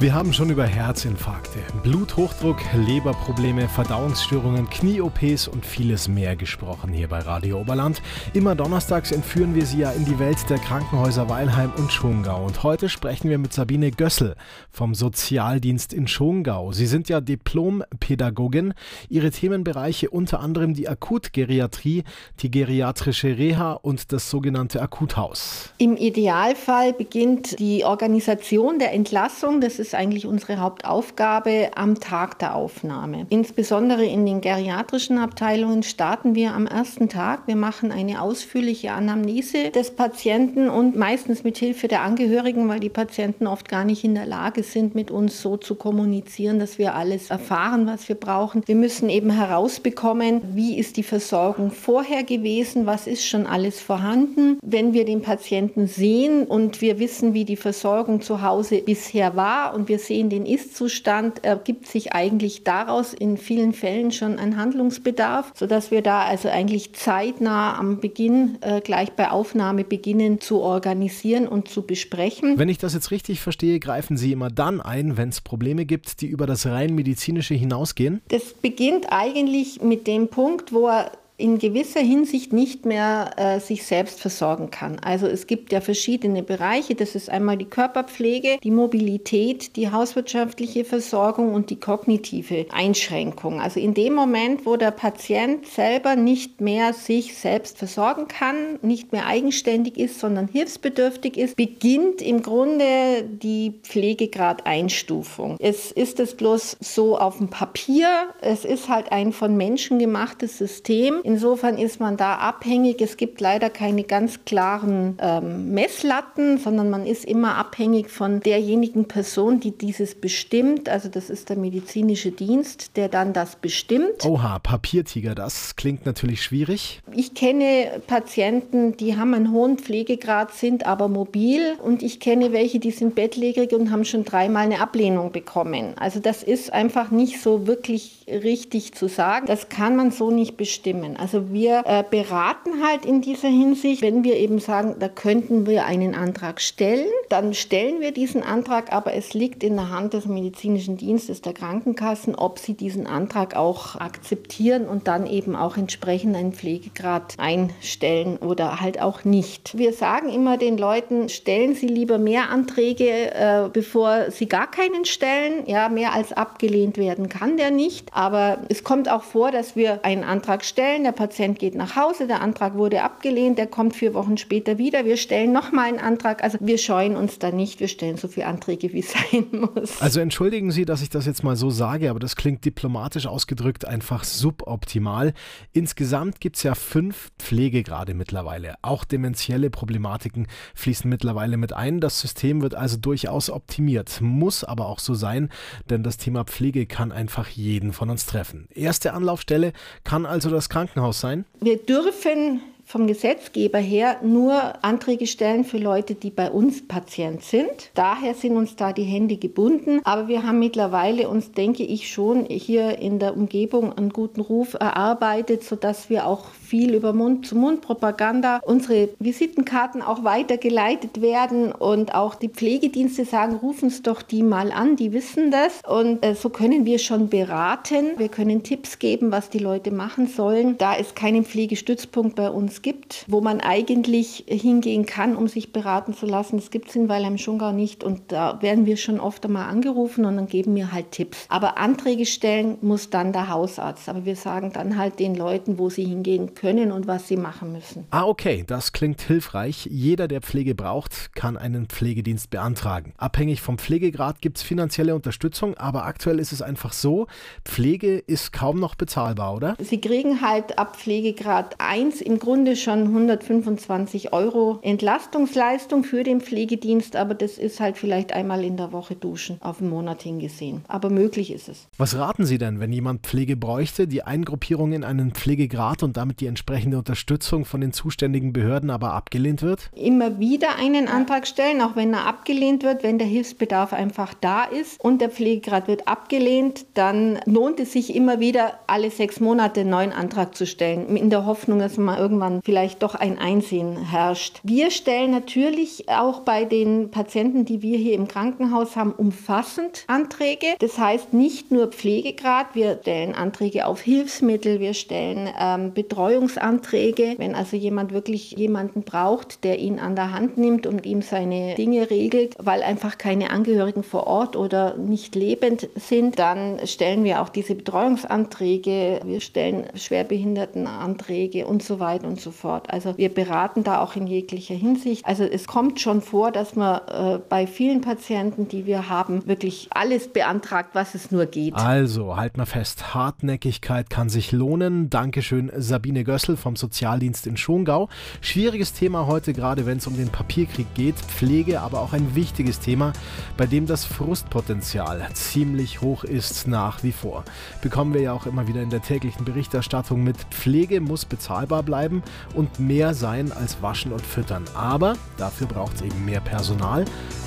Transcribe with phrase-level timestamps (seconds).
[0.00, 7.18] Wir haben schon über Herzinfarkte, Bluthochdruck, Leberprobleme, Verdauungsstörungen, Knie-OPs und vieles mehr gesprochen hier bei
[7.18, 8.00] Radio Oberland.
[8.32, 12.46] Immer donnerstags entführen wir Sie ja in die Welt der Krankenhäuser Weilheim und Schongau.
[12.46, 14.36] Und heute sprechen wir mit Sabine Gössel
[14.70, 16.72] vom Sozialdienst in Schongau.
[16.72, 18.72] Sie sind ja Diplompädagogin.
[19.10, 22.04] Ihre Themenbereiche unter anderem die Akutgeriatrie,
[22.38, 25.74] die geriatrische Reha und das sogenannte Akuthaus.
[25.76, 29.60] Im Idealfall beginnt die Organisation der Entlassung.
[29.60, 33.26] Das ist ist eigentlich unsere Hauptaufgabe am Tag der Aufnahme.
[33.28, 37.48] Insbesondere in den geriatrischen Abteilungen starten wir am ersten Tag.
[37.48, 42.88] Wir machen eine ausführliche Anamnese des Patienten und meistens mit Hilfe der Angehörigen, weil die
[42.88, 46.94] Patienten oft gar nicht in der Lage sind, mit uns so zu kommunizieren, dass wir
[46.94, 48.62] alles erfahren, was wir brauchen.
[48.66, 54.60] Wir müssen eben herausbekommen, wie ist die Versorgung vorher gewesen, was ist schon alles vorhanden.
[54.62, 59.79] Wenn wir den Patienten sehen und wir wissen, wie die Versorgung zu Hause bisher war
[59.80, 65.54] und wir sehen den Ist-Zustand, ergibt sich eigentlich daraus in vielen Fällen schon ein Handlungsbedarf,
[65.56, 71.48] sodass wir da also eigentlich zeitnah am Beginn, äh, gleich bei Aufnahme beginnen zu organisieren
[71.48, 72.58] und zu besprechen.
[72.58, 76.20] Wenn ich das jetzt richtig verstehe, greifen Sie immer dann ein, wenn es Probleme gibt,
[76.20, 78.20] die über das rein medizinische hinausgehen?
[78.28, 83.84] Das beginnt eigentlich mit dem Punkt, wo er in gewisser Hinsicht nicht mehr äh, sich
[83.84, 84.98] selbst versorgen kann.
[85.00, 86.94] Also es gibt ja verschiedene Bereiche.
[86.94, 93.60] Das ist einmal die Körperpflege, die Mobilität, die hauswirtschaftliche Versorgung und die kognitive Einschränkung.
[93.60, 99.12] Also in dem Moment, wo der Patient selber nicht mehr sich selbst versorgen kann, nicht
[99.12, 105.56] mehr eigenständig ist, sondern hilfsbedürftig ist, beginnt im Grunde die Pflegegradeinstufung.
[105.58, 108.08] Es ist es bloß so auf dem Papier.
[108.40, 113.00] Es ist halt ein von Menschen gemachtes System Insofern ist man da abhängig.
[113.00, 119.04] Es gibt leider keine ganz klaren ähm, Messlatten, sondern man ist immer abhängig von derjenigen
[119.06, 120.88] Person, die dieses bestimmt.
[120.88, 124.24] Also das ist der medizinische Dienst, der dann das bestimmt.
[124.24, 127.00] Oha, Papiertiger, das klingt natürlich schwierig.
[127.14, 132.80] Ich kenne Patienten, die haben einen hohen Pflegegrad, sind aber mobil und ich kenne welche,
[132.80, 135.94] die sind bettlägerig und haben schon dreimal eine Ablehnung bekommen.
[135.96, 139.46] Also das ist einfach nicht so wirklich richtig zu sagen.
[139.46, 141.19] Das kann man so nicht bestimmen.
[141.20, 145.84] Also wir äh, beraten halt in dieser Hinsicht, wenn wir eben sagen, da könnten wir
[145.84, 150.24] einen Antrag stellen, dann stellen wir diesen Antrag, aber es liegt in der Hand des
[150.24, 156.36] medizinischen Dienstes der Krankenkassen, ob sie diesen Antrag auch akzeptieren und dann eben auch entsprechend
[156.36, 159.76] einen Pflegegrad einstellen oder halt auch nicht.
[159.76, 165.04] Wir sagen immer den Leuten, stellen Sie lieber mehr Anträge, äh, bevor Sie gar keinen
[165.04, 165.64] stellen.
[165.66, 168.08] Ja, mehr als abgelehnt werden kann der nicht.
[168.12, 172.28] Aber es kommt auch vor, dass wir einen Antrag stellen, der Patient geht nach Hause,
[172.28, 176.44] der Antrag wurde abgelehnt, der kommt vier Wochen später wieder, wir stellen nochmal einen Antrag.
[176.44, 180.00] Also wir scheuen uns da nicht, wir stellen so viele Anträge, wie es sein muss.
[180.00, 183.84] Also entschuldigen Sie, dass ich das jetzt mal so sage, aber das klingt diplomatisch ausgedrückt
[183.84, 185.32] einfach suboptimal.
[185.72, 188.74] Insgesamt gibt es ja fünf Pflegegrade mittlerweile.
[188.82, 190.46] Auch dementielle Problematiken
[190.76, 191.98] fließen mittlerweile mit ein.
[191.98, 195.48] Das System wird also durchaus optimiert, muss aber auch so sein,
[195.88, 198.68] denn das Thema Pflege kann einfach jeden von uns treffen.
[198.72, 199.72] Erste Anlaufstelle
[200.04, 201.44] kann also das Krankenhaus sein?
[201.60, 207.90] Wir dürfen vom Gesetzgeber her nur Anträge stellen für Leute, die bei uns Patient sind.
[207.94, 210.00] Daher sind uns da die Hände gebunden.
[210.02, 214.74] Aber wir haben mittlerweile uns, denke ich, schon hier in der Umgebung einen guten Ruf
[214.74, 222.48] erarbeitet, sodass wir auch viel über Mund-zu-Mund-Propaganda unsere Visitenkarten auch weitergeleitet werden und auch die
[222.48, 225.80] Pflegedienste sagen, rufen es doch die mal an, die wissen das.
[225.88, 228.18] Und äh, so können wir schon beraten.
[228.18, 230.76] Wir können Tipps geben, was die Leute machen sollen.
[230.76, 236.14] Da es keinen Pflegestützpunkt bei uns gibt, wo man eigentlich hingehen kann, um sich beraten
[236.14, 236.56] zu lassen.
[236.56, 240.24] Das gibt es in Weilheim Schungau nicht und da werden wir schon oft einmal angerufen
[240.24, 241.46] und dann geben wir halt Tipps.
[241.48, 244.08] Aber Anträge stellen muss dann der Hausarzt.
[244.08, 247.72] Aber wir sagen dann halt den Leuten, wo sie hingehen können und was sie machen
[247.72, 248.06] müssen.
[248.10, 249.86] Ah, okay, das klingt hilfreich.
[249.90, 253.12] Jeder, der Pflege braucht, kann einen Pflegedienst beantragen.
[253.16, 257.26] Abhängig vom Pflegegrad gibt es finanzielle Unterstützung, aber aktuell ist es einfach so,
[257.64, 259.76] Pflege ist kaum noch bezahlbar, oder?
[259.78, 266.40] Sie kriegen halt ab Pflegegrad 1 im Grunde Stunde schon 125 Euro Entlastungsleistung für den
[266.40, 270.84] Pflegedienst, aber das ist halt vielleicht einmal in der Woche duschen auf einen Monat hingesehen.
[270.88, 271.88] Aber möglich ist es.
[271.98, 276.40] Was raten Sie denn, wenn jemand Pflege bräuchte, die Eingruppierung in einen Pflegegrad und damit
[276.40, 279.90] die entsprechende Unterstützung von den zuständigen Behörden aber abgelehnt wird?
[279.94, 284.64] Immer wieder einen Antrag stellen, auch wenn er abgelehnt wird, wenn der Hilfsbedarf einfach da
[284.64, 289.80] ist und der Pflegegrad wird abgelehnt, dann lohnt es sich immer wieder, alle sechs Monate
[289.80, 293.96] einen neuen Antrag zu stellen, in der Hoffnung, dass mal irgendwann vielleicht doch ein Einsehen
[293.96, 294.60] herrscht.
[294.62, 300.66] Wir stellen natürlich auch bei den Patienten, die wir hier im Krankenhaus haben, umfassend Anträge.
[300.78, 307.54] Das heißt nicht nur Pflegegrad, wir stellen Anträge auf Hilfsmittel, wir stellen ähm, Betreuungsanträge, wenn
[307.54, 312.10] also jemand wirklich jemanden braucht, der ihn an der Hand nimmt und ihm seine Dinge
[312.10, 317.48] regelt, weil einfach keine Angehörigen vor Ort oder nicht lebend sind, dann stellen wir auch
[317.48, 322.90] diese Betreuungsanträge, wir stellen Schwerbehindertenanträge und so weiter so fort.
[322.90, 325.24] Also wir beraten da auch in jeglicher Hinsicht.
[325.26, 329.88] Also es kommt schon vor, dass man äh, bei vielen Patienten, die wir haben, wirklich
[329.90, 331.74] alles beantragt, was es nur geht.
[331.74, 335.10] Also, halt mal fest, Hartnäckigkeit kann sich lohnen.
[335.10, 338.08] Dankeschön, Sabine Gössel vom Sozialdienst in Schongau.
[338.40, 341.16] Schwieriges Thema heute, gerade wenn es um den Papierkrieg geht.
[341.16, 343.12] Pflege, aber auch ein wichtiges Thema,
[343.56, 347.44] bei dem das Frustpotenzial ziemlich hoch ist nach wie vor.
[347.82, 350.36] Bekommen wir ja auch immer wieder in der täglichen Berichterstattung mit.
[350.50, 352.22] Pflege muss bezahlbar bleiben
[352.54, 354.64] und mehr sein als Waschen und Füttern.
[354.74, 357.04] Aber dafür braucht es eben mehr Personal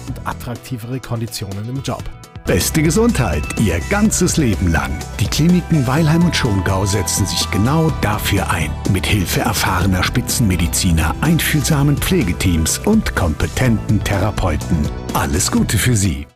[0.08, 2.04] und attraktivere Konditionen im Job.
[2.46, 4.92] Beste Gesundheit Ihr ganzes Leben lang.
[5.20, 8.70] Die Kliniken Weilheim und Schongau setzen sich genau dafür ein.
[8.92, 14.78] Mit Hilfe erfahrener Spitzenmediziner, einfühlsamen Pflegeteams und kompetenten Therapeuten.
[15.14, 16.28] Alles Gute für Sie.